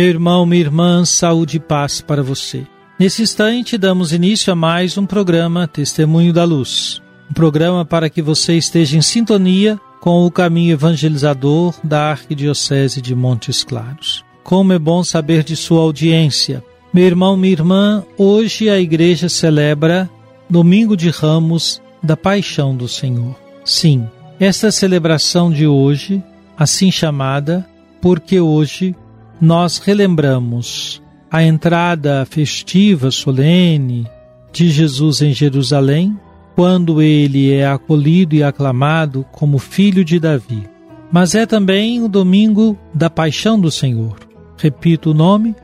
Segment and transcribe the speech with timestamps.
[0.00, 2.66] Meu irmão, minha irmã, saúde e paz para você.
[2.98, 7.02] Nesse instante, damos início a mais um programa Testemunho da Luz.
[7.30, 13.14] Um programa para que você esteja em sintonia com o caminho evangelizador da Arquidiocese de
[13.14, 14.24] Montes Claros.
[14.42, 16.64] Como é bom saber de sua audiência.
[16.94, 20.08] Meu irmão, minha irmã, hoje a igreja celebra
[20.48, 23.36] Domingo de Ramos da Paixão do Senhor.
[23.66, 24.08] Sim,
[24.40, 26.24] esta celebração de hoje,
[26.56, 27.68] assim chamada,
[28.00, 28.96] porque hoje
[29.40, 34.06] nós relembramos a entrada festiva solene
[34.52, 36.18] de Jesus em Jerusalém,
[36.54, 40.68] quando ele é acolhido e aclamado como filho de Davi.
[41.10, 44.18] Mas é também o domingo da paixão do Senhor.
[44.58, 45.54] Repito o nome: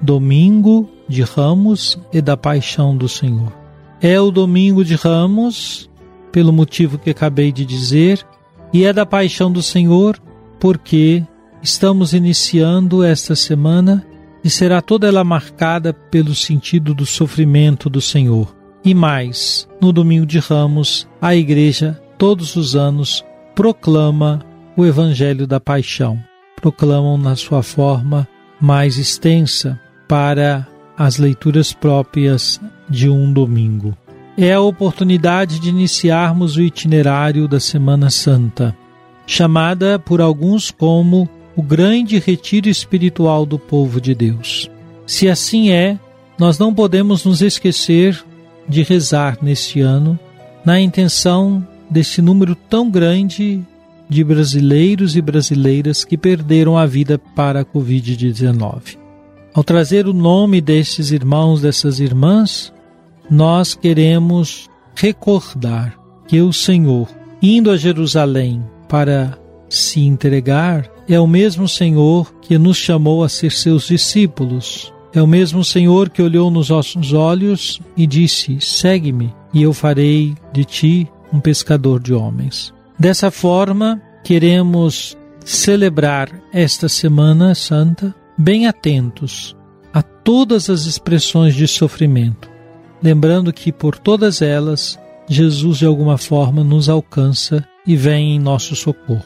[0.00, 3.52] Domingo de Ramos e da paixão do Senhor.
[4.00, 5.88] É o domingo de Ramos,
[6.30, 8.26] pelo motivo que acabei de dizer,
[8.72, 10.18] e é da paixão do Senhor,
[10.58, 11.24] porque
[11.62, 14.04] Estamos iniciando esta semana
[14.42, 18.52] e será toda ela marcada pelo sentido do sofrimento do Senhor.
[18.84, 23.24] E mais, no domingo de Ramos, a Igreja, todos os anos,
[23.54, 24.44] proclama
[24.76, 26.18] o Evangelho da Paixão.
[26.60, 28.26] Proclamam na sua forma
[28.60, 30.66] mais extensa para
[30.98, 33.96] as leituras próprias de um domingo.
[34.36, 38.76] É a oportunidade de iniciarmos o itinerário da Semana Santa,
[39.24, 44.70] chamada por alguns como o grande retiro espiritual do povo de Deus.
[45.06, 45.98] Se assim é,
[46.38, 48.22] nós não podemos nos esquecer
[48.68, 50.18] de rezar neste ano
[50.64, 53.62] na intenção desse número tão grande
[54.08, 58.98] de brasileiros e brasileiras que perderam a vida para a Covid-19.
[59.54, 62.72] Ao trazer o nome destes irmãos, dessas irmãs,
[63.30, 67.08] nós queremos recordar que o Senhor,
[67.40, 73.52] indo a Jerusalém para se entregar, é o mesmo Senhor que nos chamou a ser
[73.52, 74.92] seus discípulos.
[75.14, 80.34] É o mesmo Senhor que olhou nos nossos olhos e disse: Segue-me, e eu farei
[80.52, 82.72] de ti um pescador de homens.
[82.98, 89.56] Dessa forma, queremos celebrar esta Semana Santa bem atentos
[89.92, 92.48] a todas as expressões de sofrimento,
[93.02, 94.98] lembrando que por todas elas
[95.28, 99.22] Jesus de alguma forma nos alcança e vem em nosso socorro.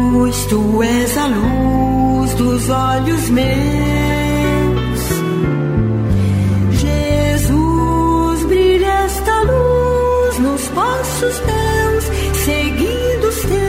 [0.00, 5.00] Jesus, tu és a luz dos olhos meus.
[6.80, 12.04] Jesus, brilha esta luz nos passos teus,
[12.44, 13.60] seguindo os teus.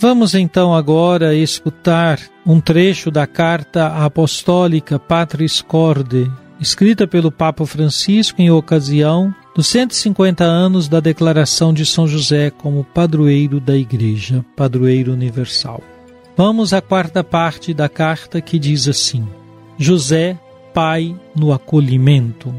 [0.00, 8.40] Vamos então agora escutar um trecho da carta apostólica Patris Corde, escrita pelo Papa Francisco
[8.40, 15.14] em ocasião dos 150 anos da declaração de São José como padroeiro da Igreja, padroeiro
[15.14, 15.82] universal.
[16.36, 19.26] Vamos à quarta parte da carta que diz assim:
[19.78, 20.38] José,
[20.74, 22.54] pai no acolhimento.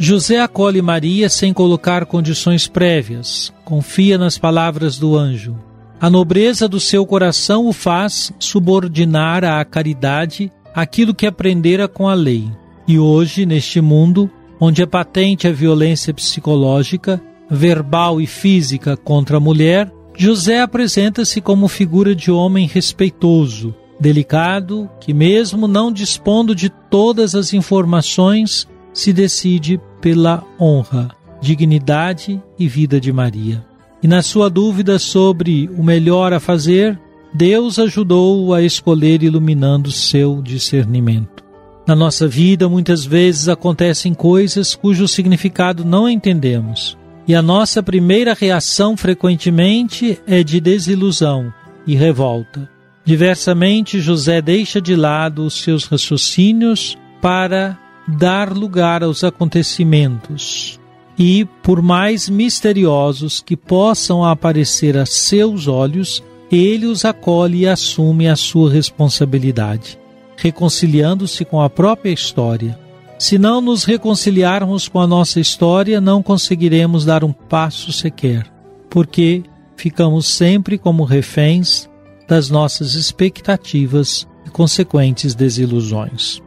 [0.00, 5.56] José acolhe Maria sem colocar condições prévias, confia nas palavras do anjo.
[6.00, 12.14] A nobreza do seu coração o faz subordinar à caridade aquilo que aprendera com a
[12.14, 12.50] lei.
[12.88, 14.28] E hoje, neste mundo,
[14.64, 17.20] onde é patente a violência psicológica,
[17.50, 25.12] verbal e física contra a mulher, José apresenta-se como figura de homem respeitoso, delicado, que,
[25.12, 31.10] mesmo não dispondo de todas as informações, se decide pela honra,
[31.40, 33.66] dignidade e vida de Maria.
[34.00, 36.96] E na sua dúvida sobre o melhor a fazer,
[37.34, 41.42] Deus ajudou-o a escolher iluminando seu discernimento.
[41.86, 46.96] Na nossa vida, muitas vezes acontecem coisas cujo significado não entendemos,
[47.26, 51.52] e a nossa primeira reação frequentemente é de desilusão
[51.86, 52.70] e revolta.
[53.04, 57.76] Diversamente, José deixa de lado os seus raciocínios para
[58.06, 60.78] dar lugar aos acontecimentos.
[61.18, 68.28] E, por mais misteriosos que possam aparecer a seus olhos, ele os acolhe e assume
[68.28, 69.98] a sua responsabilidade,
[70.42, 72.76] reconciliando-se com a própria história.
[73.16, 78.52] Se não nos reconciliarmos com a nossa história, não conseguiremos dar um passo sequer,
[78.90, 79.44] porque
[79.76, 81.88] ficamos sempre como reféns
[82.26, 86.42] das nossas expectativas e consequentes desilusões.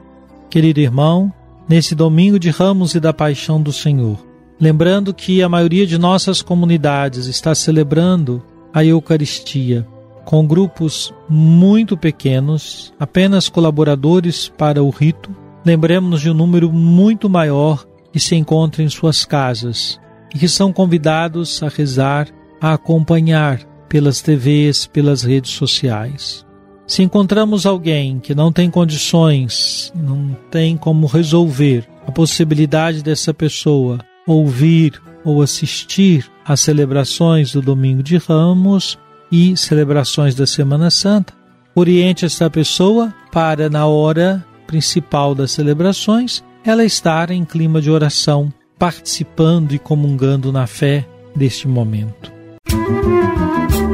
[0.50, 1.32] Querido irmão,
[1.70, 4.18] nesse domingo de Ramos e da Paixão do Senhor,
[4.60, 8.44] lembrando que a maioria de nossas comunidades está celebrando
[8.74, 9.88] a Eucaristia
[10.26, 15.34] com grupos muito pequenos, apenas colaboradores para o rito,
[15.64, 20.00] lembremos-nos de um número muito maior que se encontra em suas casas
[20.34, 22.28] e que são convidados a rezar,
[22.60, 26.46] a acompanhar pelas TVs, pelas redes sociais.
[26.88, 34.00] Se encontramos alguém que não tem condições, não tem como resolver a possibilidade dessa pessoa
[34.28, 38.98] ouvir ou assistir às celebrações do Domingo de Ramos
[39.36, 41.34] e celebrações da Semana Santa,
[41.76, 48.52] oriente essa pessoa para, na hora principal das celebrações, ela estar em clima de oração,
[48.80, 51.06] participando e comungando na fé
[51.36, 52.32] deste momento.
[52.72, 53.85] Música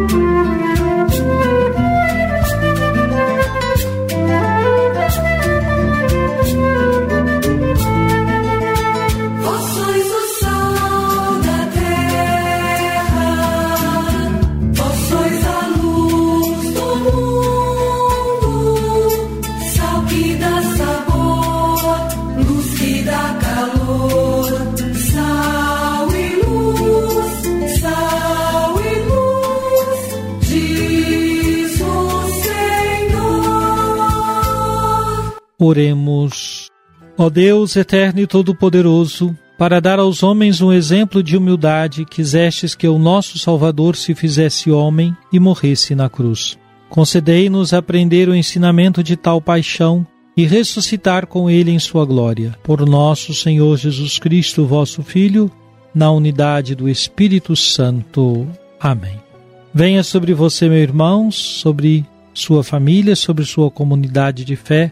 [35.63, 36.71] Oremos.
[37.15, 42.87] Ó Deus eterno e todo-poderoso, para dar aos homens um exemplo de humildade, quisestes que
[42.87, 46.57] o nosso Salvador se fizesse homem e morresse na cruz.
[46.89, 50.03] Concedei-nos aprender o ensinamento de tal paixão
[50.35, 52.57] e ressuscitar com ele em sua glória.
[52.63, 55.51] Por nosso Senhor Jesus Cristo, vosso Filho,
[55.93, 58.47] na unidade do Espírito Santo.
[58.79, 59.19] Amém.
[59.71, 62.03] Venha sobre você, meu irmão, sobre
[62.33, 64.91] sua família, sobre sua comunidade de fé